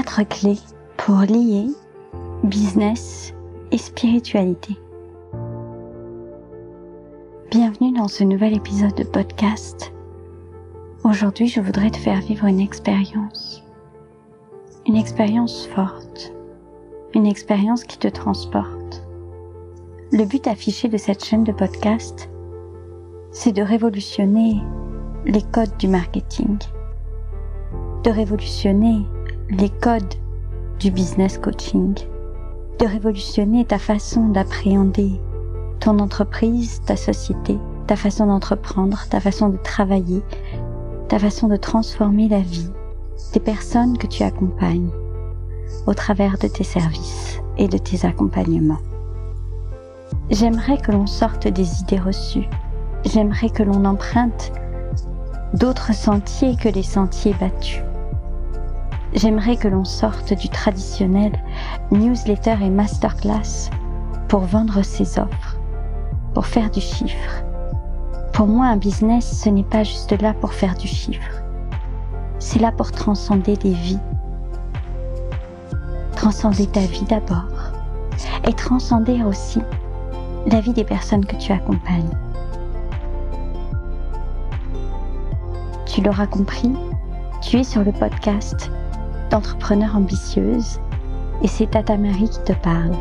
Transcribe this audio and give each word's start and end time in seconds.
quatre 0.00 0.22
clés 0.22 0.58
pour 0.96 1.18
lier 1.18 1.66
business 2.42 3.34
et 3.70 3.76
spiritualité. 3.76 4.78
Bienvenue 7.50 7.92
dans 7.92 8.08
ce 8.08 8.24
nouvel 8.24 8.56
épisode 8.56 8.94
de 8.94 9.04
podcast. 9.04 9.92
Aujourd'hui, 11.04 11.48
je 11.48 11.60
voudrais 11.60 11.90
te 11.90 11.98
faire 11.98 12.18
vivre 12.22 12.46
une 12.46 12.60
expérience. 12.60 13.62
Une 14.86 14.96
expérience 14.96 15.66
forte. 15.66 16.32
Une 17.14 17.26
expérience 17.26 17.84
qui 17.84 17.98
te 17.98 18.08
transporte. 18.08 19.06
Le 20.12 20.24
but 20.24 20.46
affiché 20.46 20.88
de 20.88 20.96
cette 20.96 21.22
chaîne 21.22 21.44
de 21.44 21.52
podcast, 21.52 22.30
c'est 23.32 23.52
de 23.52 23.62
révolutionner 23.62 24.62
les 25.26 25.42
codes 25.42 25.76
du 25.78 25.88
marketing. 25.88 26.56
De 28.02 28.10
révolutionner 28.10 29.04
les 29.50 29.68
codes 29.68 30.14
du 30.78 30.92
business 30.92 31.36
coaching, 31.36 31.94
de 32.78 32.86
révolutionner 32.86 33.64
ta 33.64 33.78
façon 33.78 34.28
d'appréhender 34.28 35.20
ton 35.80 35.98
entreprise, 35.98 36.80
ta 36.86 36.96
société, 36.96 37.58
ta 37.88 37.96
façon 37.96 38.26
d'entreprendre, 38.26 39.06
ta 39.10 39.18
façon 39.18 39.48
de 39.48 39.56
travailler, 39.56 40.22
ta 41.08 41.18
façon 41.18 41.48
de 41.48 41.56
transformer 41.56 42.28
la 42.28 42.40
vie 42.40 42.70
des 43.32 43.40
personnes 43.40 43.98
que 43.98 44.06
tu 44.06 44.22
accompagnes 44.22 44.90
au 45.86 45.94
travers 45.94 46.38
de 46.38 46.46
tes 46.46 46.64
services 46.64 47.40
et 47.58 47.66
de 47.66 47.78
tes 47.78 48.06
accompagnements. 48.06 48.78
J'aimerais 50.30 50.78
que 50.78 50.92
l'on 50.92 51.08
sorte 51.08 51.48
des 51.48 51.80
idées 51.80 51.98
reçues. 51.98 52.48
J'aimerais 53.04 53.50
que 53.50 53.64
l'on 53.64 53.84
emprunte 53.84 54.52
d'autres 55.54 55.92
sentiers 55.92 56.56
que 56.56 56.68
les 56.68 56.84
sentiers 56.84 57.34
battus. 57.40 57.82
J'aimerais 59.12 59.56
que 59.56 59.66
l'on 59.66 59.84
sorte 59.84 60.32
du 60.34 60.48
traditionnel 60.48 61.32
newsletter 61.90 62.56
et 62.62 62.70
masterclass 62.70 63.70
pour 64.28 64.40
vendre 64.40 64.82
ses 64.82 65.18
offres, 65.18 65.58
pour 66.32 66.46
faire 66.46 66.70
du 66.70 66.80
chiffre. 66.80 67.42
Pour 68.32 68.46
moi, 68.46 68.66
un 68.66 68.76
business, 68.76 69.42
ce 69.42 69.48
n'est 69.48 69.64
pas 69.64 69.82
juste 69.82 70.12
là 70.22 70.32
pour 70.32 70.52
faire 70.52 70.76
du 70.76 70.86
chiffre. 70.86 71.42
C'est 72.38 72.60
là 72.60 72.70
pour 72.70 72.92
transcender 72.92 73.56
des 73.56 73.72
vies. 73.72 73.98
Transcender 76.14 76.66
ta 76.68 76.80
vie 76.80 77.04
d'abord. 77.08 77.72
Et 78.46 78.52
transcender 78.52 79.24
aussi 79.24 79.60
la 80.46 80.60
vie 80.60 80.72
des 80.72 80.84
personnes 80.84 81.26
que 81.26 81.36
tu 81.36 81.52
accompagnes. 81.52 82.16
Tu 85.86 86.00
l'auras 86.00 86.28
compris, 86.28 86.72
tu 87.42 87.58
es 87.58 87.64
sur 87.64 87.82
le 87.82 87.92
podcast 87.92 88.70
d'entrepreneur 89.30 89.96
ambitieuse 89.96 90.80
et 91.42 91.48
c'est 91.48 91.70
Tata 91.70 91.96
Marie 91.96 92.28
qui 92.28 92.42
te 92.44 92.52
parle. 92.52 92.92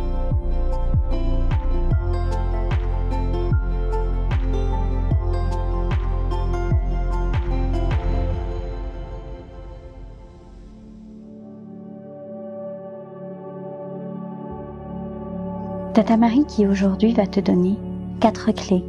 Tata 15.94 16.16
Marie 16.16 16.46
qui 16.46 16.66
aujourd'hui 16.66 17.14
va 17.14 17.28
te 17.28 17.42
donner 17.42 17.76
quatre 18.22 18.52
clés. 18.54 18.86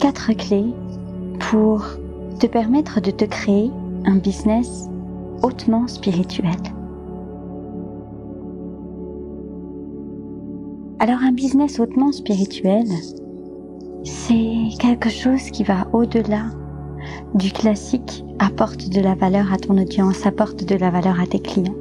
Quatre 0.00 0.32
clés 0.32 0.74
pour 1.38 1.84
te 2.40 2.46
permettre 2.46 3.00
de 3.00 3.12
te 3.12 3.24
créer 3.24 3.70
un 4.04 4.16
business 4.16 4.88
hautement 5.44 5.86
spirituel. 5.86 6.56
Alors 11.00 11.18
un 11.22 11.32
business 11.32 11.78
hautement 11.78 12.12
spirituel, 12.12 12.86
c'est 14.04 14.68
quelque 14.80 15.10
chose 15.10 15.50
qui 15.50 15.62
va 15.62 15.86
au-delà 15.92 16.44
du 17.34 17.52
classique 17.52 18.24
apporte 18.38 18.88
de 18.88 19.02
la 19.02 19.14
valeur 19.14 19.52
à 19.52 19.58
ton 19.58 19.76
audience, 19.76 20.24
apporte 20.24 20.64
de 20.64 20.76
la 20.76 20.88
valeur 20.88 21.20
à 21.20 21.26
tes 21.26 21.40
clients. 21.40 21.74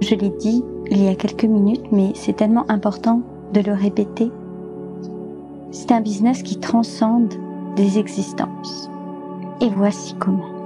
Je 0.00 0.16
l'ai 0.16 0.30
dit 0.30 0.64
il 0.90 1.04
y 1.04 1.08
a 1.08 1.14
quelques 1.14 1.44
minutes, 1.44 1.92
mais 1.92 2.10
c'est 2.14 2.34
tellement 2.34 2.68
important 2.68 3.22
de 3.54 3.60
le 3.60 3.74
répéter. 3.74 4.32
C'est 5.70 5.92
un 5.92 6.00
business 6.00 6.42
qui 6.42 6.58
transcende 6.58 7.32
des 7.76 8.00
existences. 8.00 8.90
Et 9.60 9.68
voici 9.68 10.16
comment. 10.18 10.57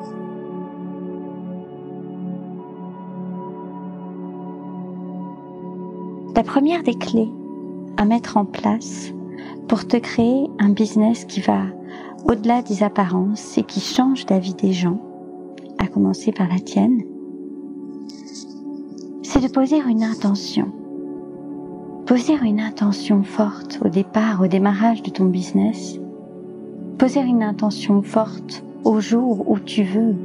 La 6.34 6.42
première 6.42 6.82
des 6.82 6.94
clés 6.94 7.30
à 7.98 8.06
mettre 8.06 8.38
en 8.38 8.46
place 8.46 9.12
pour 9.68 9.86
te 9.86 9.98
créer 9.98 10.48
un 10.58 10.70
business 10.70 11.26
qui 11.26 11.40
va 11.40 11.64
au-delà 12.24 12.62
des 12.62 12.82
apparences 12.82 13.58
et 13.58 13.62
qui 13.62 13.80
change 13.80 14.24
la 14.30 14.38
vie 14.38 14.54
des 14.54 14.72
gens, 14.72 14.98
à 15.78 15.86
commencer 15.86 16.32
par 16.32 16.48
la 16.48 16.58
tienne, 16.58 17.02
c'est 19.22 19.40
de 19.40 19.52
poser 19.52 19.78
une 19.86 20.02
intention. 20.02 20.72
Poser 22.06 22.34
une 22.42 22.60
intention 22.60 23.22
forte 23.22 23.78
au 23.84 23.88
départ, 23.88 24.40
au 24.40 24.46
démarrage 24.46 25.02
de 25.02 25.10
ton 25.10 25.26
business. 25.26 25.98
Poser 26.96 27.20
une 27.20 27.42
intention 27.42 28.00
forte 28.00 28.64
au 28.84 29.00
jour 29.00 29.50
où 29.50 29.58
tu 29.58 29.82
veux 29.82 30.16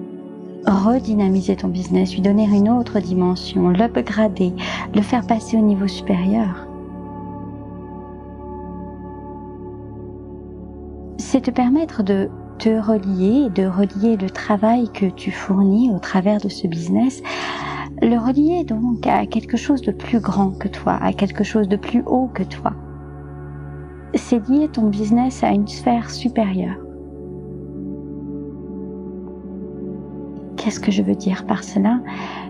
redynamiser 0.65 1.55
ton 1.55 1.67
business, 1.67 2.13
lui 2.13 2.21
donner 2.21 2.45
une 2.45 2.69
autre 2.69 2.99
dimension, 2.99 3.69
l'upgrader, 3.69 4.53
le 4.93 5.01
faire 5.01 5.25
passer 5.25 5.57
au 5.57 5.61
niveau 5.61 5.87
supérieur. 5.87 6.67
C'est 11.17 11.41
te 11.41 11.51
permettre 11.51 12.03
de 12.03 12.29
te 12.57 12.69
relier, 12.69 13.49
de 13.49 13.67
relier 13.67 14.17
le 14.17 14.29
travail 14.29 14.89
que 14.91 15.05
tu 15.05 15.31
fournis 15.31 15.91
au 15.91 15.99
travers 15.99 16.39
de 16.39 16.49
ce 16.49 16.67
business, 16.67 17.21
le 18.01 18.17
relier 18.17 18.63
donc 18.63 19.05
à 19.05 19.25
quelque 19.25 19.57
chose 19.57 19.81
de 19.81 19.91
plus 19.91 20.19
grand 20.19 20.51
que 20.51 20.67
toi, 20.67 20.97
à 21.01 21.13
quelque 21.13 21.43
chose 21.43 21.67
de 21.67 21.77
plus 21.77 22.03
haut 22.05 22.29
que 22.33 22.43
toi. 22.43 22.73
C'est 24.15 24.47
lier 24.49 24.69
ton 24.69 24.87
business 24.87 25.43
à 25.43 25.49
une 25.51 25.67
sphère 25.67 26.09
supérieure. 26.09 26.86
Qu'est-ce 30.67 30.81
que 30.81 30.91
je 30.91 31.01
veux 31.01 31.15
dire 31.15 31.45
par 31.45 31.63
cela? 31.63 32.01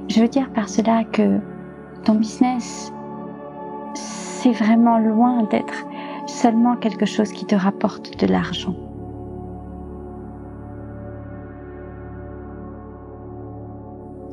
Je 0.08 0.20
veux 0.20 0.28
dire 0.28 0.50
par 0.52 0.70
cela 0.70 1.04
que 1.04 1.40
ton 2.04 2.16
business, 2.16 2.92
c'est 3.94 4.54
vraiment 4.54 4.98
loin 4.98 5.44
d'être 5.44 5.86
seulement 6.26 6.78
quelque 6.78 7.06
chose 7.06 7.32
qui 7.32 7.46
te 7.46 7.54
rapporte 7.54 8.20
de 8.20 8.26
l'argent. 8.26 8.74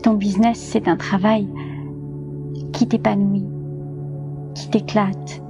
Ton 0.02 0.14
business, 0.14 0.58
c'est 0.58 0.88
un 0.88 0.96
travail 0.96 1.46
qui 2.72 2.88
t'épanouit, 2.88 3.44
qui 4.54 4.70
t'éclate, 4.70 5.42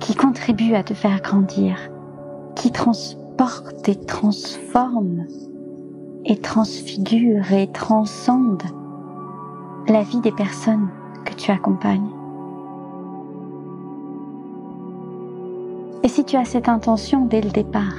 qui 0.00 0.14
contribue 0.14 0.74
à 0.74 0.82
te 0.82 0.92
faire 0.92 1.22
grandir, 1.22 1.78
qui 2.56 2.70
transporte 2.72 3.88
et 3.88 3.96
transforme 3.96 5.24
et 6.26 6.36
transfigure 6.36 7.52
et 7.52 7.68
transcende 7.68 8.62
la 9.88 10.02
vie 10.02 10.20
des 10.20 10.32
personnes 10.32 10.88
que 11.24 11.34
tu 11.34 11.50
accompagnes. 11.50 12.10
Et 16.02 16.08
si 16.08 16.24
tu 16.24 16.36
as 16.36 16.44
cette 16.44 16.68
intention 16.68 17.24
dès 17.24 17.40
le 17.40 17.50
départ, 17.50 17.96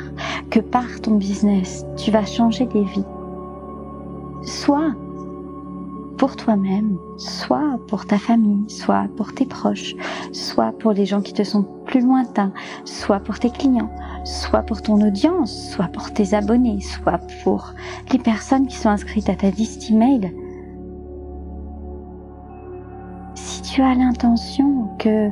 que 0.50 0.60
par 0.60 1.02
ton 1.02 1.16
business, 1.16 1.86
tu 1.98 2.12
vas 2.12 2.26
changer 2.26 2.66
des 2.66 2.84
vies, 2.84 3.06
soit 4.44 4.94
pour 6.18 6.36
toi-même, 6.36 6.98
soit 7.18 7.80
pour 7.88 8.06
ta 8.06 8.18
famille, 8.18 8.70
soit 8.70 9.08
pour 9.16 9.34
tes 9.34 9.46
proches, 9.46 9.96
soit 10.32 10.72
pour 10.80 10.92
les 10.92 11.06
gens 11.06 11.22
qui 11.22 11.34
te 11.34 11.44
sont 11.44 11.64
plus 11.86 12.02
lointains, 12.02 12.52
soit 12.86 13.20
pour 13.20 13.40
tes 13.40 13.52
clients, 13.52 13.92
soit 14.24 14.64
pour 14.64 14.82
ton 14.82 15.00
audience, 15.06 15.72
soit 15.72 15.88
pour 15.88 16.12
tes 16.12 16.34
abonnés, 16.34 16.82
soit 16.82 17.20
pour 17.44 17.74
les 18.12 18.20
personnes 18.20 18.68
qui 18.68 18.78
sont 18.78 18.90
inscrites 18.90 19.30
à 19.30 19.36
ta 19.36 19.52
liste 19.52 19.90
email. 19.92 20.34
Si 23.36 23.62
tu 23.62 23.82
as 23.82 23.94
l'intention 23.94 24.90
que 24.98 25.30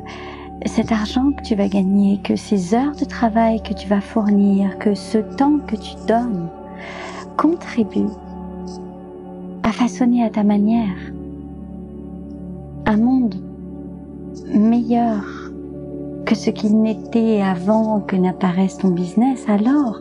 cet 0.66 0.92
argent 0.92 1.32
que 1.32 1.42
tu 1.42 1.54
vas 1.56 1.68
gagner, 1.68 2.20
que 2.22 2.36
ces 2.36 2.74
heures 2.74 2.94
de 2.94 3.04
travail 3.04 3.62
que 3.62 3.74
tu 3.74 3.88
vas 3.88 4.00
fournir, 4.00 4.78
que 4.78 4.94
ce 4.94 5.18
temps 5.18 5.58
que 5.58 5.76
tu 5.76 5.94
donnes 6.06 6.48
contribue 7.36 8.06
à 9.66 9.72
façonner 9.72 10.22
à 10.22 10.30
ta 10.30 10.44
manière 10.44 10.96
un 12.86 12.96
monde 12.96 13.34
meilleur 14.54 15.24
que 16.24 16.36
ce 16.36 16.50
qu'il 16.50 16.80
n'était 16.80 17.42
avant 17.42 18.00
que 18.00 18.14
n'apparaisse 18.14 18.78
ton 18.78 18.90
business, 18.90 19.44
alors 19.48 20.00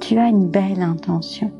tu 0.00 0.18
as 0.18 0.28
une 0.28 0.48
belle 0.48 0.82
intention. 0.82 1.52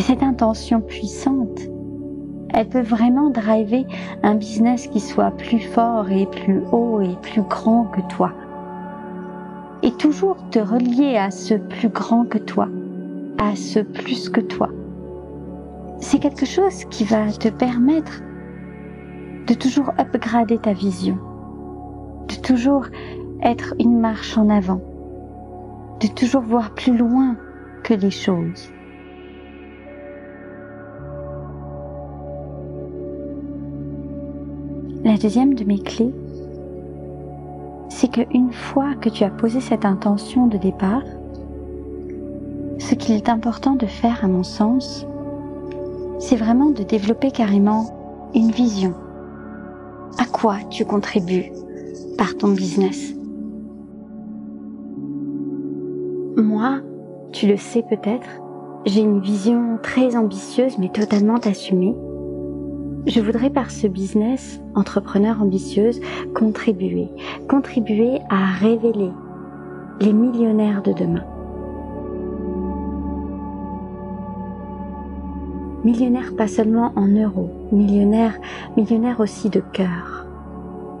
cette 0.00 0.22
intention 0.22 0.82
puissante, 0.82 1.60
elle 2.52 2.68
peut 2.68 2.82
vraiment 2.82 3.30
driver 3.30 3.86
un 4.22 4.34
business 4.34 4.86
qui 4.86 5.00
soit 5.00 5.30
plus 5.30 5.60
fort 5.60 6.10
et 6.10 6.26
plus 6.26 6.62
haut 6.72 7.00
et 7.00 7.16
plus 7.22 7.40
grand 7.40 7.84
que 7.84 8.02
toi. 8.14 8.32
Et 9.84 9.92
toujours 9.92 10.38
te 10.50 10.58
relier 10.58 11.18
à 11.18 11.30
ce 11.30 11.52
plus 11.52 11.90
grand 11.90 12.24
que 12.24 12.38
toi, 12.38 12.68
à 13.36 13.54
ce 13.54 13.80
plus 13.80 14.30
que 14.30 14.40
toi. 14.40 14.70
C'est 15.98 16.18
quelque 16.18 16.46
chose 16.46 16.86
qui 16.86 17.04
va 17.04 17.30
te 17.30 17.48
permettre 17.50 18.22
de 19.46 19.52
toujours 19.52 19.92
upgrader 19.98 20.56
ta 20.56 20.72
vision, 20.72 21.18
de 22.28 22.34
toujours 22.36 22.86
être 23.42 23.74
une 23.78 24.00
marche 24.00 24.38
en 24.38 24.48
avant, 24.48 24.80
de 26.00 26.06
toujours 26.06 26.40
voir 26.40 26.70
plus 26.70 26.96
loin 26.96 27.36
que 27.82 27.92
les 27.92 28.10
choses. 28.10 28.72
La 35.04 35.18
deuxième 35.18 35.52
de 35.52 35.64
mes 35.64 35.78
clés, 35.78 36.14
c'est 38.04 38.10
qu'une 38.10 38.52
fois 38.52 38.94
que 39.00 39.08
tu 39.08 39.24
as 39.24 39.30
posé 39.30 39.60
cette 39.60 39.86
intention 39.86 40.46
de 40.46 40.58
départ, 40.58 41.02
ce 42.78 42.94
qu'il 42.94 43.14
est 43.14 43.30
important 43.30 43.76
de 43.76 43.86
faire 43.86 44.22
à 44.22 44.28
mon 44.28 44.42
sens, 44.42 45.06
c'est 46.18 46.36
vraiment 46.36 46.68
de 46.68 46.82
développer 46.82 47.30
carrément 47.30 48.30
une 48.34 48.50
vision. 48.50 48.92
À 50.18 50.26
quoi 50.26 50.58
tu 50.68 50.84
contribues 50.84 51.50
par 52.18 52.36
ton 52.36 52.48
business? 52.48 53.14
Moi, 56.36 56.80
tu 57.32 57.46
le 57.46 57.56
sais 57.56 57.84
peut-être, 57.88 58.28
j'ai 58.84 59.00
une 59.00 59.20
vision 59.20 59.78
très 59.82 60.14
ambitieuse 60.14 60.76
mais 60.78 60.90
totalement 60.90 61.36
assumée 61.36 61.96
je 63.06 63.20
voudrais 63.20 63.50
par 63.50 63.70
ce 63.70 63.86
business, 63.86 64.60
entrepreneur 64.74 65.40
ambitieuse, 65.42 66.00
contribuer, 66.34 67.08
contribuer 67.48 68.18
à 68.30 68.52
révéler 68.52 69.10
les 70.00 70.12
millionnaires 70.12 70.82
de 70.82 70.92
demain. 70.92 71.24
Millionnaires 75.84 76.34
pas 76.34 76.48
seulement 76.48 76.92
en 76.96 77.06
euros, 77.06 77.50
millionnaires, 77.70 78.38
millionnaires 78.76 79.20
aussi 79.20 79.50
de 79.50 79.60
cœur. 79.60 80.26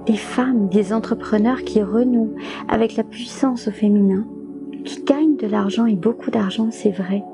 Des 0.04 0.16
femmes, 0.16 0.68
des 0.68 0.92
entrepreneurs 0.92 1.62
qui 1.64 1.82
renouent 1.82 2.34
avec 2.68 2.96
la 2.96 3.02
puissance 3.02 3.66
au 3.66 3.70
féminin, 3.70 4.26
qui 4.84 5.02
gagnent 5.02 5.36
de 5.36 5.46
l'argent 5.46 5.86
et 5.86 5.94
beaucoup 5.94 6.30
d'argent, 6.30 6.68
c'est 6.70 6.90
vrai, 6.90 7.24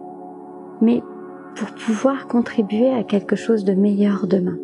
mais 0.80 1.02
pour 1.56 1.68
pouvoir 1.70 2.26
contribuer 2.26 2.90
à 2.90 3.02
quelque 3.02 3.36
chose 3.36 3.64
de 3.64 3.74
meilleur 3.74 4.26
demain. 4.26 4.58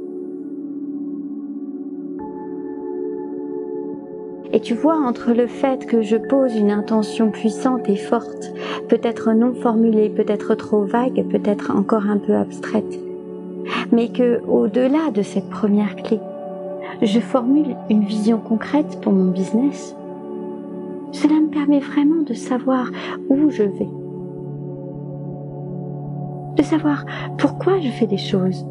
Et 4.53 4.61
tu 4.61 4.75
vois, 4.75 4.97
entre 4.97 5.33
le 5.33 5.47
fait 5.49 5.87
que 5.87 6.03
je 6.03 6.17
pose 6.17 6.57
une 6.57 6.71
intention 6.71 7.31
puissante 7.31 7.89
et 7.89 7.97
forte, 7.97 8.53
peut-être 8.89 9.33
non 9.33 9.53
formulée, 9.53 10.09
peut-être 10.09 10.55
trop 10.55 10.83
vague, 10.83 11.27
peut-être 11.29 11.71
encore 11.77 12.07
un 12.07 12.17
peu 12.17 12.35
abstraite, 12.35 12.99
mais 13.93 14.09
que 14.09 14.41
au-delà 14.47 15.11
de 15.13 15.23
cette 15.23 15.51
première 15.51 15.97
clé, 15.97 16.21
je 17.03 17.21
formule 17.21 17.77
une 17.91 18.05
vision 18.05 18.39
concrète 18.39 18.99
pour 19.03 19.13
mon 19.13 19.31
business, 19.31 19.95
cela 21.13 21.35
me 21.35 21.49
permet 21.49 21.81
vraiment 21.81 22.23
de 22.23 22.35
savoir 22.35 22.91
où 23.29 23.51
je 23.51 23.65
vais, 23.65 23.89
savoir 26.67 27.05
pourquoi 27.39 27.81
je 27.81 27.89
fais 27.89 28.07
des 28.07 28.19
choses, 28.19 28.67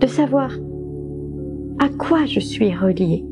de 0.00 0.06
savoir 0.06 0.50
à 1.78 1.88
quoi 1.88 2.26
je 2.26 2.40
suis 2.40 2.74
relié. 2.74 3.24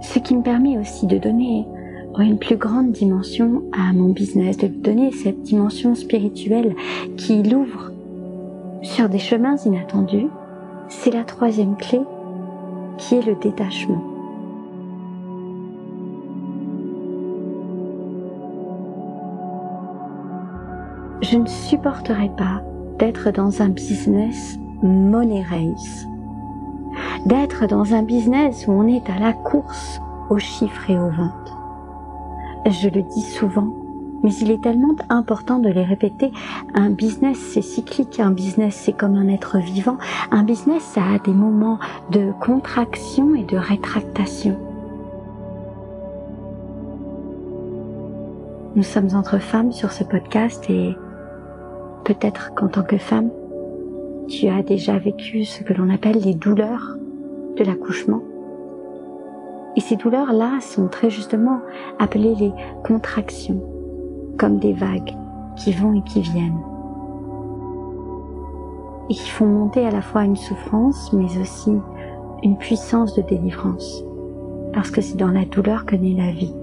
Ce 0.00 0.18
qui 0.18 0.36
me 0.36 0.42
permet 0.42 0.78
aussi 0.78 1.06
de 1.06 1.18
donner 1.18 1.66
une 2.18 2.38
plus 2.38 2.56
grande 2.56 2.90
dimension 2.90 3.62
à 3.72 3.92
mon 3.92 4.08
business, 4.08 4.56
de 4.56 4.66
donner 4.66 5.12
cette 5.12 5.42
dimension 5.42 5.94
spirituelle 5.94 6.74
qui 7.16 7.42
l'ouvre 7.42 7.92
sur 8.82 9.08
des 9.08 9.18
chemins 9.18 9.56
inattendus, 9.64 10.28
c'est 10.88 11.12
la 11.12 11.24
troisième 11.24 11.76
clé 11.76 12.00
qui 12.96 13.14
est 13.16 13.26
le 13.26 13.36
détachement. 13.36 14.17
Je 21.22 21.36
ne 21.36 21.46
supporterai 21.46 22.30
pas 22.36 22.62
d'être 22.98 23.30
dans 23.30 23.62
un 23.62 23.68
business 23.68 24.58
money 24.82 25.42
race. 25.42 26.06
D'être 27.26 27.66
dans 27.66 27.94
un 27.94 28.02
business 28.02 28.66
où 28.66 28.72
on 28.72 28.86
est 28.86 29.08
à 29.10 29.18
la 29.18 29.32
course 29.32 30.00
aux 30.30 30.38
chiffres 30.38 30.90
et 30.90 30.98
aux 30.98 31.10
ventes. 31.10 31.56
Je 32.66 32.88
le 32.88 33.02
dis 33.02 33.22
souvent, 33.22 33.74
mais 34.22 34.32
il 34.34 34.50
est 34.50 34.62
tellement 34.62 34.94
important 35.08 35.58
de 35.58 35.68
les 35.68 35.84
répéter. 35.84 36.32
Un 36.74 36.90
business, 36.90 37.38
c'est 37.38 37.62
cyclique. 37.62 38.20
Un 38.20 38.30
business, 38.30 38.74
c'est 38.74 38.92
comme 38.92 39.16
un 39.16 39.28
être 39.28 39.58
vivant. 39.58 39.96
Un 40.30 40.42
business, 40.42 40.82
ça 40.82 41.02
a 41.02 41.18
des 41.18 41.32
moments 41.32 41.78
de 42.10 42.32
contraction 42.40 43.34
et 43.34 43.44
de 43.44 43.56
rétractation. 43.56 44.56
Nous 48.76 48.82
sommes 48.82 49.08
entre 49.14 49.38
femmes 49.38 49.72
sur 49.72 49.90
ce 49.92 50.04
podcast 50.04 50.68
et 50.68 50.94
Peut-être 52.08 52.54
qu'en 52.54 52.68
tant 52.68 52.84
que 52.84 52.96
femme, 52.96 53.28
tu 54.28 54.48
as 54.48 54.62
déjà 54.62 54.98
vécu 54.98 55.44
ce 55.44 55.62
que 55.62 55.74
l'on 55.74 55.92
appelle 55.92 56.18
les 56.18 56.32
douleurs 56.32 56.96
de 57.58 57.62
l'accouchement. 57.62 58.22
Et 59.76 59.80
ces 59.82 59.96
douleurs-là 59.96 60.58
sont 60.62 60.88
très 60.88 61.10
justement 61.10 61.60
appelées 61.98 62.34
les 62.34 62.52
contractions, 62.82 63.62
comme 64.38 64.58
des 64.58 64.72
vagues 64.72 65.12
qui 65.56 65.70
vont 65.70 65.92
et 65.92 66.02
qui 66.02 66.22
viennent. 66.22 66.62
Et 69.10 69.14
qui 69.14 69.28
font 69.28 69.44
monter 69.44 69.84
à 69.84 69.90
la 69.90 70.00
fois 70.00 70.24
une 70.24 70.36
souffrance, 70.36 71.12
mais 71.12 71.38
aussi 71.38 71.74
une 72.42 72.56
puissance 72.56 73.16
de 73.16 73.20
délivrance. 73.20 74.02
Parce 74.72 74.90
que 74.90 75.02
c'est 75.02 75.18
dans 75.18 75.28
la 75.28 75.44
douleur 75.44 75.84
que 75.84 75.94
naît 75.94 76.16
la 76.16 76.32
vie. 76.32 76.54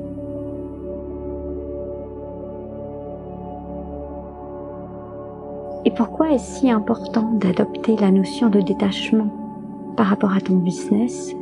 Et 5.85 5.91
pourquoi 5.91 6.31
est-ce 6.31 6.59
si 6.59 6.71
important 6.71 7.31
d'adopter 7.33 7.95
la 7.95 8.09
notion 8.09 8.49
de 8.49 8.59
détachement 8.59 9.27
par 9.95 10.07
rapport 10.07 10.33
à 10.33 10.41
ton 10.41 10.55
business? 10.55 11.35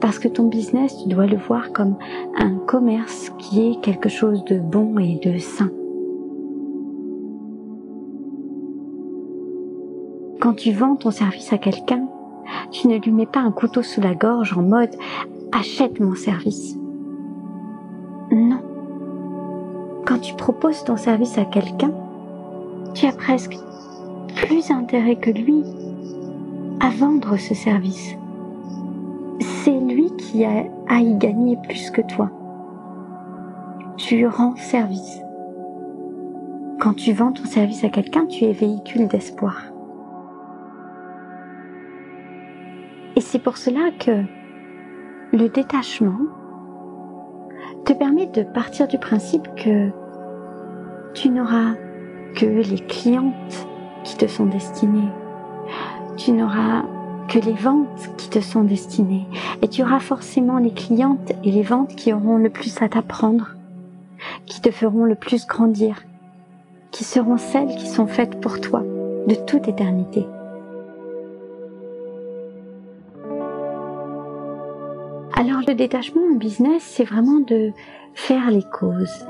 Parce 0.00 0.18
que 0.18 0.28
ton 0.28 0.48
business, 0.48 0.96
tu 1.02 1.10
dois 1.10 1.26
le 1.26 1.36
voir 1.36 1.72
comme 1.72 1.96
un 2.36 2.54
commerce 2.54 3.30
qui 3.38 3.68
est 3.68 3.80
quelque 3.80 4.08
chose 4.08 4.44
de 4.46 4.58
bon 4.58 4.98
et 4.98 5.20
de 5.22 5.38
sain. 5.38 5.70
Quand 10.40 10.54
tu 10.54 10.72
vends 10.72 10.96
ton 10.96 11.10
service 11.10 11.52
à 11.52 11.58
quelqu'un, 11.58 12.08
tu 12.72 12.88
ne 12.88 12.98
lui 12.98 13.12
mets 13.12 13.26
pas 13.26 13.40
un 13.40 13.52
couteau 13.52 13.82
sous 13.82 14.00
la 14.00 14.14
gorge 14.14 14.56
en 14.56 14.62
mode 14.62 14.96
achète 15.52 16.00
mon 16.00 16.14
service. 16.14 16.76
Non. 18.32 18.60
Quand 20.06 20.18
tu 20.18 20.34
proposes 20.34 20.82
ton 20.82 20.96
service 20.96 21.38
à 21.38 21.44
quelqu'un, 21.44 21.92
tu 22.94 23.06
as 23.06 23.12
presque 23.12 23.56
intérêt 24.70 25.16
que 25.16 25.30
lui 25.30 25.64
à 26.80 26.90
vendre 26.90 27.36
ce 27.36 27.54
service. 27.54 28.16
C'est 29.40 29.78
lui 29.78 30.14
qui 30.16 30.44
a 30.44 30.64
à 30.88 31.00
y 31.00 31.14
gagner 31.16 31.56
plus 31.56 31.90
que 31.90 32.02
toi. 32.02 32.30
Tu 33.96 34.26
rends 34.26 34.56
service. 34.56 35.20
Quand 36.80 36.94
tu 36.94 37.12
vends 37.12 37.32
ton 37.32 37.44
service 37.44 37.84
à 37.84 37.88
quelqu'un, 37.88 38.26
tu 38.26 38.44
es 38.44 38.52
véhicule 38.52 39.08
d'espoir. 39.08 39.56
Et 43.16 43.20
c'est 43.20 43.38
pour 43.38 43.56
cela 43.56 43.90
que 43.98 44.22
le 45.32 45.48
détachement 45.48 46.18
te 47.84 47.92
permet 47.92 48.26
de 48.26 48.42
partir 48.42 48.86
du 48.88 48.98
principe 48.98 49.48
que 49.56 49.90
tu 51.14 51.30
n'auras 51.30 51.74
que 52.34 52.46
les 52.46 52.80
clientes 52.80 53.66
qui 54.04 54.16
te 54.16 54.26
sont 54.26 54.46
destinées. 54.46 55.08
Tu 56.16 56.32
n'auras 56.32 56.84
que 57.28 57.38
les 57.38 57.52
ventes 57.52 58.10
qui 58.18 58.28
te 58.28 58.40
sont 58.40 58.62
destinées. 58.62 59.26
Et 59.62 59.68
tu 59.68 59.82
auras 59.82 60.00
forcément 60.00 60.58
les 60.58 60.72
clientes 60.72 61.32
et 61.44 61.50
les 61.50 61.62
ventes 61.62 61.94
qui 61.96 62.12
auront 62.12 62.36
le 62.36 62.50
plus 62.50 62.82
à 62.82 62.88
t'apprendre, 62.88 63.56
qui 64.46 64.60
te 64.60 64.70
feront 64.70 65.04
le 65.04 65.14
plus 65.14 65.46
grandir, 65.46 66.02
qui 66.90 67.04
seront 67.04 67.38
celles 67.38 67.74
qui 67.76 67.86
sont 67.86 68.06
faites 68.06 68.40
pour 68.40 68.60
toi 68.60 68.82
de 69.26 69.34
toute 69.34 69.68
éternité. 69.68 70.26
Alors 75.34 75.62
le 75.66 75.74
détachement 75.74 76.22
en 76.32 76.36
business, 76.36 76.82
c'est 76.82 77.04
vraiment 77.04 77.40
de 77.40 77.72
faire 78.14 78.50
les 78.50 78.64
causes. 78.64 79.26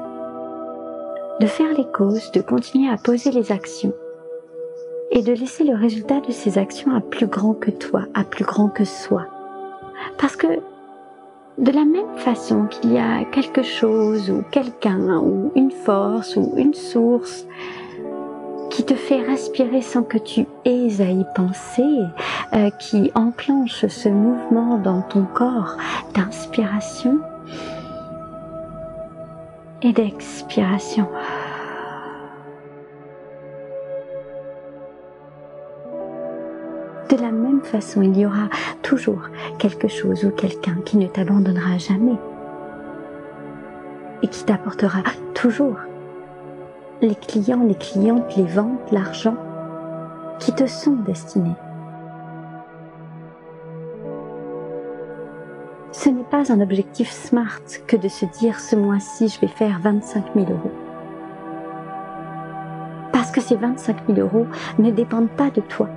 de 1.41 1.47
faire 1.47 1.73
les 1.77 1.87
causes, 1.91 2.31
de 2.33 2.41
continuer 2.41 2.89
à 2.89 2.97
poser 2.97 3.33
les 3.33 3.51
actions 3.51 3.93
et 5.13 5.23
de 5.23 5.33
laisser 5.33 5.63
le 5.63 5.75
résultat 5.75 6.21
de 6.21 6.33
ces 6.33 6.59
actions 6.59 6.97
à 6.97 7.01
plus 7.01 7.27
grand 7.27 7.53
que 7.53 7.71
toi, 7.71 8.07
à 8.15 8.25
plus 8.25 8.45
grand 8.45 8.69
que 8.69 8.85
soi. 8.85 9.27
Parce 10.19 10.37
que 10.37 10.47
de 11.59 11.71
la 11.71 11.85
même 11.85 12.17
façon 12.17 12.65
qu'il 12.65 12.95
y 12.95 12.99
a 12.99 13.25
quelque 13.27 13.63
chose 13.63 14.31
ou 14.31 14.43
quelqu'un 14.51 15.19
ou 15.19 15.53
une 15.55 15.71
force 15.71 16.35
ou 16.37 16.55
une 16.57 16.73
source 16.73 17.47
qui 18.71 18.85
te 18.85 18.95
fait 18.95 19.21
respirer 19.21 19.83
sans 19.83 20.03
que 20.03 20.17
tu 20.17 20.47
aies 20.65 21.03
à 21.03 21.11
y 21.11 21.27
penser, 21.37 21.99
euh, 22.55 22.71
qui 22.79 23.13
enclenche 23.15 23.87
ce 23.87 24.09
mouvement 24.09 24.79
dans 24.79 25.03
ton 25.03 25.25
corps 25.25 25.77
d'inspiration 26.15 27.19
et 29.83 29.93
d'expiration. 29.93 31.07
De 37.63 37.67
la 37.69 37.73
même 37.75 37.81
façon, 37.81 38.03
il 38.03 38.19
y 38.19 38.27
aura 38.27 38.49
toujours 38.83 39.29
quelque 39.59 39.87
chose 39.87 40.25
ou 40.25 40.31
quelqu'un 40.31 40.77
qui 40.85 40.97
ne 40.97 41.07
t'abandonnera 41.07 41.79
jamais 41.79 42.17
et 44.23 44.27
qui 44.27 44.45
t'apportera 44.45 45.03
toujours 45.33 45.77
les 47.01 47.15
clients, 47.15 47.63
les 47.67 47.77
clientes, 47.77 48.37
les 48.37 48.45
ventes, 48.45 48.91
l'argent 48.91 49.37
qui 50.41 50.53
te 50.53 50.67
sont 50.67 50.97
destinés. 51.07 51.55
Ce 55.93 56.09
n'est 56.09 56.25
pas 56.25 56.53
un 56.53 56.61
objectif 56.61 57.11
smart 57.13 57.63
que 57.87 57.97
de 57.97 58.09
se 58.09 58.27
dire 58.27 58.59
ce 58.59 58.75
mois-ci 58.75 59.29
je 59.29 59.41
vais 59.41 59.47
faire 59.53 59.79
25 59.81 60.25
000 60.35 60.47
euros. 60.51 60.73
Parce 63.13 63.31
que 63.31 63.41
ces 63.41 63.55
25 63.55 64.09
000 64.09 64.19
euros 64.19 64.47
ne 64.81 64.91
dépendent 64.91 65.31
pas 65.31 65.51
de 65.51 65.61
toi 65.61 65.89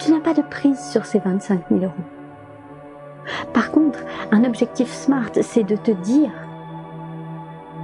Tu 0.00 0.12
n'as 0.12 0.20
pas 0.20 0.34
de 0.34 0.42
prise 0.42 0.80
sur 0.90 1.06
ces 1.06 1.18
25 1.18 1.68
000 1.70 1.84
euros. 1.84 1.92
Par 3.52 3.70
contre, 3.70 4.00
un 4.32 4.44
objectif 4.44 4.92
SMART, 4.92 5.30
c'est 5.42 5.64
de 5.64 5.76
te 5.76 5.90
dire 5.90 6.30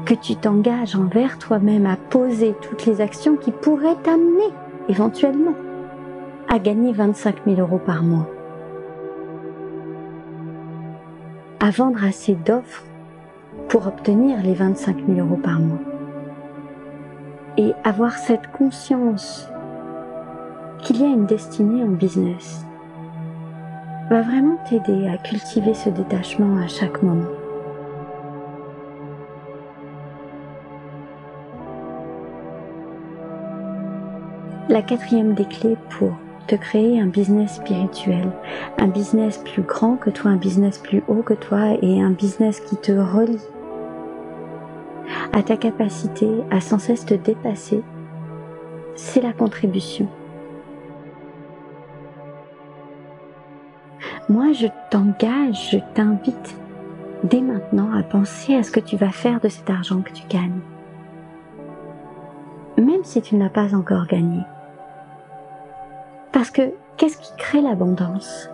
que 0.04 0.14
tu 0.14 0.36
t'engages 0.36 0.96
envers 0.96 1.38
toi-même 1.38 1.86
à 1.86 1.96
poser 1.96 2.54
toutes 2.62 2.86
les 2.86 3.00
actions 3.00 3.36
qui 3.36 3.52
pourraient 3.52 3.96
t'amener 4.02 4.50
éventuellement 4.88 5.54
à 6.48 6.58
gagner 6.58 6.92
25 6.92 7.44
000 7.46 7.60
euros 7.60 7.78
par 7.78 8.02
mois. 8.02 8.26
À 11.60 11.70
vendre 11.70 12.04
assez 12.04 12.34
d'offres 12.34 12.84
pour 13.68 13.86
obtenir 13.86 14.42
les 14.42 14.54
25 14.54 14.96
000 15.06 15.26
euros 15.26 15.40
par 15.40 15.60
mois. 15.60 15.78
Et 17.56 17.72
avoir 17.84 18.12
cette 18.12 18.50
conscience 18.52 19.48
qu'il 20.80 21.00
y 21.00 21.04
a 21.04 21.08
une 21.08 21.26
destinée 21.26 21.82
en 21.82 21.88
business 21.88 22.64
va 24.10 24.22
vraiment 24.22 24.58
t'aider 24.68 25.08
à 25.08 25.16
cultiver 25.18 25.74
ce 25.74 25.88
détachement 25.88 26.56
à 26.56 26.66
chaque 26.66 27.02
moment. 27.02 27.28
La 34.68 34.82
quatrième 34.82 35.34
des 35.34 35.44
clés 35.44 35.76
pour 35.90 36.12
te 36.46 36.56
créer 36.56 37.00
un 37.00 37.06
business 37.06 37.56
spirituel, 37.56 38.30
un 38.78 38.88
business 38.88 39.38
plus 39.38 39.62
grand 39.62 39.96
que 39.96 40.10
toi, 40.10 40.32
un 40.32 40.36
business 40.36 40.78
plus 40.78 41.02
haut 41.06 41.22
que 41.22 41.34
toi 41.34 41.76
et 41.80 42.02
un 42.02 42.10
business 42.10 42.60
qui 42.60 42.76
te 42.76 42.92
relie 42.92 43.38
à 45.32 45.42
ta 45.42 45.56
capacité 45.56 46.28
à 46.50 46.60
sans 46.60 46.78
cesse 46.78 47.06
te 47.06 47.14
dépasser, 47.14 47.82
c'est 48.96 49.20
la 49.20 49.32
contribution. 49.32 50.08
Moi, 54.30 54.52
je 54.52 54.68
t'engage, 54.90 55.70
je 55.72 55.78
t'invite 55.92 56.56
dès 57.24 57.40
maintenant 57.40 57.92
à 57.92 58.04
penser 58.04 58.54
à 58.54 58.62
ce 58.62 58.70
que 58.70 58.78
tu 58.78 58.96
vas 58.96 59.10
faire 59.10 59.40
de 59.40 59.48
cet 59.48 59.68
argent 59.68 60.02
que 60.02 60.12
tu 60.12 60.22
gagnes. 60.28 60.60
Même 62.76 63.02
si 63.02 63.20
tu 63.22 63.34
ne 63.34 63.42
l'as 63.42 63.50
pas 63.50 63.74
encore 63.74 64.06
gagné. 64.06 64.38
Parce 66.30 66.52
que 66.52 66.72
qu'est-ce 66.96 67.18
qui 67.18 67.36
crée 67.38 67.60
l'abondance? 67.60 68.48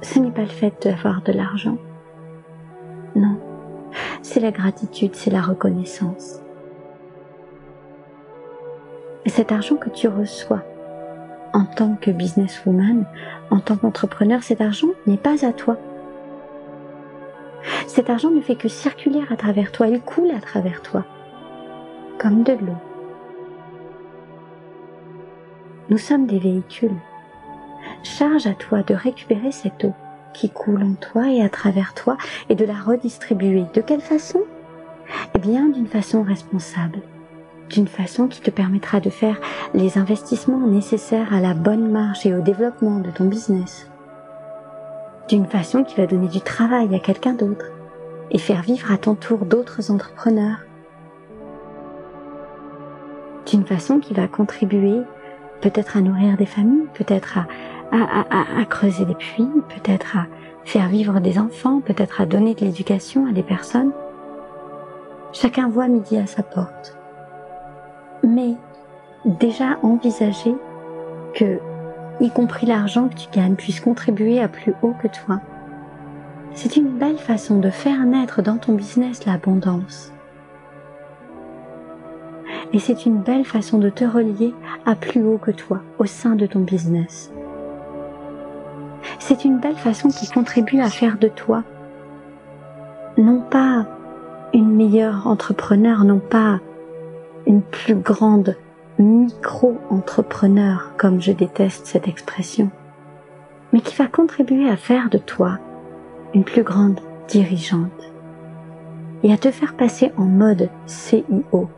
Ce 0.00 0.18
n'est 0.18 0.30
pas 0.30 0.40
le 0.40 0.46
fait 0.46 0.82
d'avoir 0.82 1.20
de 1.20 1.32
l'argent. 1.32 1.76
Non, 3.14 3.38
c'est 4.22 4.40
la 4.40 4.52
gratitude, 4.52 5.14
c'est 5.16 5.30
la 5.30 5.42
reconnaissance. 5.42 6.40
Et 9.26 9.28
cet 9.28 9.52
argent 9.52 9.76
que 9.76 9.90
tu 9.90 10.08
reçois 10.08 10.62
en 11.58 11.64
tant 11.64 11.96
que 12.00 12.12
businesswoman, 12.12 13.04
en 13.50 13.58
tant 13.58 13.76
qu'entrepreneur, 13.76 14.44
cet 14.44 14.60
argent 14.60 14.86
n'est 15.08 15.16
pas 15.16 15.44
à 15.44 15.52
toi. 15.52 15.76
Cet 17.88 18.10
argent 18.10 18.30
ne 18.30 18.40
fait 18.40 18.54
que 18.54 18.68
circuler 18.68 19.22
à 19.28 19.36
travers 19.36 19.72
toi, 19.72 19.88
il 19.88 20.00
coule 20.00 20.30
à 20.30 20.40
travers 20.40 20.82
toi, 20.82 21.04
comme 22.16 22.44
de 22.44 22.52
l'eau. 22.52 22.76
Nous 25.90 25.98
sommes 25.98 26.26
des 26.26 26.38
véhicules. 26.38 26.94
Charge 28.04 28.46
à 28.46 28.54
toi 28.54 28.84
de 28.84 28.94
récupérer 28.94 29.50
cette 29.50 29.84
eau 29.84 29.94
qui 30.34 30.50
coule 30.50 30.84
en 30.84 30.94
toi 30.94 31.28
et 31.28 31.42
à 31.42 31.48
travers 31.48 31.92
toi 31.94 32.16
et 32.48 32.54
de 32.54 32.64
la 32.64 32.74
redistribuer. 32.74 33.64
De 33.74 33.80
quelle 33.80 34.00
façon? 34.00 34.42
Eh 35.34 35.38
bien, 35.40 35.68
d'une 35.68 35.88
façon 35.88 36.22
responsable 36.22 37.00
d'une 37.68 37.88
façon 37.88 38.28
qui 38.28 38.40
te 38.40 38.50
permettra 38.50 39.00
de 39.00 39.10
faire 39.10 39.38
les 39.74 39.98
investissements 39.98 40.66
nécessaires 40.66 41.32
à 41.32 41.40
la 41.40 41.54
bonne 41.54 41.90
marche 41.90 42.26
et 42.26 42.34
au 42.34 42.40
développement 42.40 43.00
de 43.00 43.10
ton 43.10 43.24
business. 43.24 43.90
D'une 45.28 45.46
façon 45.46 45.84
qui 45.84 45.96
va 45.96 46.06
donner 46.06 46.28
du 46.28 46.40
travail 46.40 46.94
à 46.94 46.98
quelqu'un 46.98 47.34
d'autre 47.34 47.66
et 48.30 48.38
faire 48.38 48.62
vivre 48.62 48.90
à 48.92 48.98
ton 48.98 49.14
tour 49.14 49.44
d'autres 49.44 49.90
entrepreneurs. 49.90 50.58
D'une 53.46 53.64
façon 53.64 53.98
qui 53.98 54.14
va 54.14 54.28
contribuer 54.28 55.02
peut-être 55.60 55.96
à 55.96 56.00
nourrir 56.00 56.36
des 56.36 56.46
familles, 56.46 56.86
peut-être 56.94 57.38
à, 57.38 57.46
à, 57.92 58.60
à 58.60 58.64
creuser 58.64 59.04
des 59.04 59.14
puits, 59.14 59.48
peut-être 59.68 60.16
à 60.16 60.26
faire 60.64 60.88
vivre 60.88 61.20
des 61.20 61.38
enfants, 61.38 61.80
peut-être 61.80 62.20
à 62.20 62.26
donner 62.26 62.54
de 62.54 62.60
l'éducation 62.60 63.26
à 63.26 63.32
des 63.32 63.42
personnes. 63.42 63.92
Chacun 65.32 65.68
voit 65.68 65.88
midi 65.88 66.16
à 66.18 66.26
sa 66.26 66.42
porte 66.42 66.97
déjà 69.24 69.78
envisager 69.82 70.54
que, 71.34 71.58
y 72.20 72.30
compris 72.30 72.66
l'argent 72.66 73.08
que 73.08 73.14
tu 73.14 73.28
gagnes, 73.30 73.54
puisse 73.54 73.80
contribuer 73.80 74.40
à 74.40 74.48
plus 74.48 74.74
haut 74.82 74.94
que 75.02 75.08
toi. 75.08 75.40
C'est 76.52 76.76
une 76.76 76.98
belle 76.98 77.18
façon 77.18 77.58
de 77.58 77.70
faire 77.70 78.04
naître 78.04 78.42
dans 78.42 78.56
ton 78.56 78.72
business 78.72 79.24
l'abondance. 79.26 80.12
Et 82.72 82.78
c'est 82.78 83.06
une 83.06 83.20
belle 83.22 83.44
façon 83.44 83.78
de 83.78 83.88
te 83.88 84.04
relier 84.04 84.54
à 84.84 84.94
plus 84.94 85.22
haut 85.22 85.38
que 85.38 85.50
toi 85.50 85.80
au 85.98 86.04
sein 86.04 86.34
de 86.34 86.46
ton 86.46 86.60
business. 86.60 87.32
C'est 89.18 89.44
une 89.44 89.58
belle 89.58 89.76
façon 89.76 90.08
qui 90.08 90.28
contribue 90.28 90.80
à 90.80 90.90
faire 90.90 91.18
de 91.18 91.28
toi 91.28 91.62
non 93.18 93.40
pas 93.40 93.86
une 94.54 94.74
meilleure 94.74 95.26
entrepreneur, 95.26 96.04
non 96.04 96.20
pas 96.20 96.60
une 97.48 97.62
plus 97.62 97.96
grande 97.96 98.56
micro-entrepreneur, 98.98 100.92
comme 100.98 101.20
je 101.20 101.32
déteste 101.32 101.86
cette 101.86 102.06
expression, 102.06 102.70
mais 103.72 103.80
qui 103.80 103.96
va 103.96 104.06
contribuer 104.06 104.68
à 104.68 104.76
faire 104.76 105.08
de 105.08 105.18
toi 105.18 105.58
une 106.34 106.44
plus 106.44 106.62
grande 106.62 107.00
dirigeante 107.26 108.12
et 109.22 109.32
à 109.32 109.38
te 109.38 109.50
faire 109.50 109.74
passer 109.76 110.12
en 110.18 110.26
mode 110.26 110.68
CIO, 110.86 111.70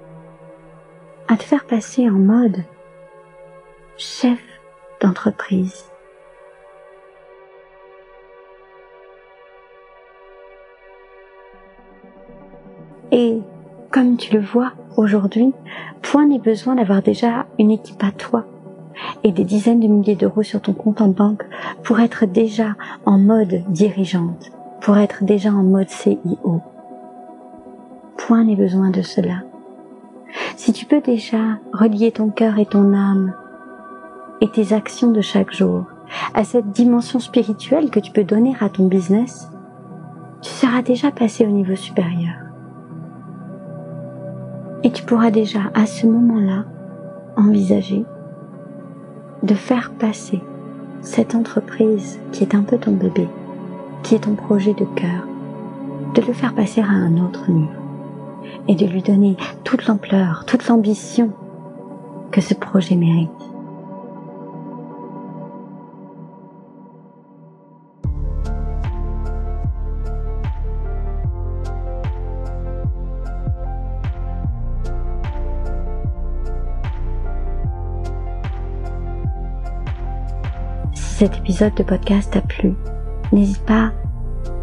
à 1.29 1.37
te 1.37 1.45
faire 1.45 1.65
passer 1.65 2.11
en 2.11 2.19
mode 2.19 2.65
chef 3.97 4.41
d'entreprise. 5.01 5.85
Et 13.13 13.41
comme 13.91 14.17
tu 14.17 14.35
le 14.35 14.41
vois 14.41 14.73
aujourd'hui, 14.97 15.53
point 16.03 16.27
n'est 16.27 16.39
besoin 16.39 16.77
d'avoir 16.77 17.03
déjà 17.03 17.47
une 17.59 17.71
équipe 17.71 18.03
à 18.03 18.13
toi 18.13 18.45
et 19.25 19.33
des 19.33 19.45
dizaines 19.45 19.81
de 19.81 19.89
milliers 19.89 20.17
d'euros 20.17 20.43
sur 20.43 20.61
ton 20.61 20.73
compte 20.73 21.01
en 21.01 21.09
banque 21.09 21.45
pour 21.83 22.01
être 22.01 22.27
déjà 22.27 22.77
en 23.07 23.19
mode 23.19 23.63
dirigeante, 23.69 24.53
pour 24.81 24.99
être 24.99 25.25
déjà 25.25 25.51
en 25.51 25.63
mode 25.63 25.89
CIO. 25.89 26.61
Point 28.17 28.45
n'est 28.45 28.57
besoin 28.57 28.91
de 28.91 29.03
cela. 29.03 29.43
Si 30.57 30.73
tu 30.73 30.87
peux 30.87 31.01
déjà 31.01 31.59
relier 31.73 32.13
ton 32.13 32.29
cœur 32.29 32.59
et 32.59 32.67
ton 32.67 32.93
âme 32.95 33.33
et 34.41 34.51
tes 34.51 34.73
actions 34.73 35.11
de 35.11 35.21
chaque 35.21 35.53
jour 35.53 35.85
à 36.35 36.45
cette 36.45 36.71
dimension 36.71 37.19
spirituelle 37.19 37.91
que 37.91 38.01
tu 38.01 38.13
peux 38.13 38.25
donner 38.25 38.55
à 38.61 38.69
ton 38.69 38.87
business, 38.87 39.49
tu 40.43 40.51
seras 40.51 40.83
déjà 40.83 41.11
passé 41.11 41.45
au 41.47 41.51
niveau 41.51 41.77
supérieur. 41.77 42.50
Et 44.83 44.91
tu 44.91 45.03
pourras 45.05 45.31
déjà 45.31 45.61
à 45.75 45.87
ce 45.87 46.07
moment-là 46.07 46.65
envisager 47.37 48.05
de 49.43 49.55
faire 49.55 49.93
passer 49.99 50.41
cette 51.03 51.35
entreprise 51.35 52.19
qui 52.33 52.43
est 52.45 52.55
un 52.55 52.63
peu 52.63 52.79
ton 52.79 52.93
bébé, 52.93 53.29
qui 54.03 54.15
est 54.15 54.25
ton 54.25 54.35
projet 54.35 54.75
de 54.75 54.85
cœur, 54.97 55.27
de 56.15 56.23
le 56.23 56.33
faire 56.33 56.55
passer 56.55 56.81
à 56.81 56.89
un 56.89 57.17
autre 57.25 57.51
niveau 57.51 57.69
et 58.69 58.75
de 58.75 58.87
lui 58.87 59.03
donner 59.03 59.37
toute 59.65 59.87
l'ampleur, 59.87 60.45
toute 60.47 60.67
l'ambition 60.69 61.31
que 62.31 62.41
ce 62.41 62.55
projet 62.55 62.97
mérite. 62.97 63.31
Cet 81.21 81.37
épisode 81.37 81.75
de 81.75 81.83
podcast 81.83 82.33
t'a 82.33 82.41
plu, 82.41 82.73
n'hésite 83.31 83.63
pas 83.67 83.93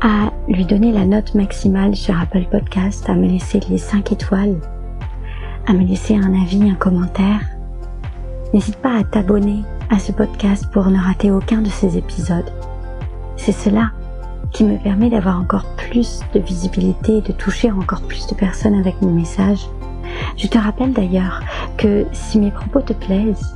à 0.01 0.31
lui 0.47 0.65
donner 0.65 0.91
la 0.91 1.05
note 1.05 1.35
maximale 1.35 1.95
sur 1.95 2.19
Apple 2.19 2.45
Podcast, 2.49 3.07
à 3.07 3.13
me 3.13 3.27
laisser 3.27 3.59
les 3.69 3.77
5 3.77 4.11
étoiles, 4.11 4.55
à 5.67 5.73
me 5.73 5.83
laisser 5.83 6.15
un 6.15 6.33
avis, 6.33 6.67
un 6.67 6.73
commentaire. 6.73 7.41
N'hésite 8.55 8.77
pas 8.77 8.97
à 8.97 9.03
t'abonner 9.03 9.61
à 9.91 9.99
ce 9.99 10.11
podcast 10.11 10.65
pour 10.73 10.87
ne 10.87 10.99
rater 10.99 11.29
aucun 11.29 11.61
de 11.61 11.69
ces 11.69 11.95
épisodes. 11.95 12.51
C'est 13.35 13.51
cela 13.51 13.91
qui 14.51 14.63
me 14.63 14.79
permet 14.79 15.11
d'avoir 15.11 15.39
encore 15.39 15.75
plus 15.75 16.21
de 16.33 16.39
visibilité 16.39 17.17
et 17.17 17.21
de 17.21 17.33
toucher 17.33 17.69
encore 17.69 18.01
plus 18.01 18.25
de 18.25 18.33
personnes 18.33 18.79
avec 18.79 18.99
mon 19.03 19.11
message. 19.11 19.69
Je 20.37 20.47
te 20.47 20.57
rappelle 20.57 20.93
d'ailleurs 20.93 21.39
que 21.77 22.07
si 22.13 22.39
mes 22.39 22.49
propos 22.49 22.81
te 22.81 22.93
plaisent, 22.93 23.55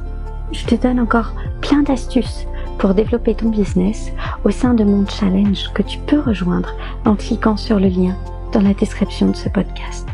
je 0.52 0.66
te 0.66 0.76
donne 0.76 1.00
encore 1.00 1.34
plein 1.62 1.82
d'astuces 1.82 2.46
pour 2.82 2.96
développer 2.96 3.36
ton 3.36 3.50
business 3.50 4.12
au 4.44 4.50
sein 4.50 4.74
de 4.74 4.84
mon 4.84 5.06
challenge 5.06 5.72
que 5.76 5.84
tu 5.84 6.00
peux 6.00 6.20
rejoindre 6.20 6.76
en 7.06 7.16
cliquant 7.16 7.56
sur 7.56 7.80
le 7.80 7.88
lien 7.88 8.18
dans 8.54 8.62
la 8.62 8.74
description 8.74 9.30
de 9.30 9.36
ce 9.36 9.50
podcast. 9.50 10.08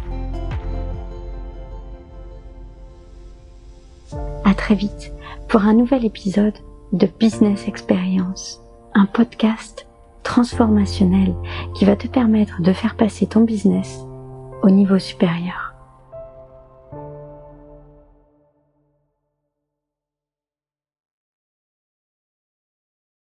À 4.43 4.53
très 4.53 4.75
vite 4.75 5.13
pour 5.47 5.61
un 5.61 5.73
nouvel 5.73 6.03
épisode 6.03 6.55
de 6.91 7.07
Business 7.17 7.69
Experience, 7.69 8.59
un 8.93 9.05
podcast 9.05 9.87
transformationnel 10.23 11.35
qui 11.73 11.85
va 11.85 11.95
te 11.95 12.07
permettre 12.07 12.61
de 12.61 12.73
faire 12.73 12.97
passer 12.97 13.27
ton 13.27 13.45
business 13.45 14.01
au 14.61 14.69
niveau 14.69 14.99
supérieur. 14.99 15.66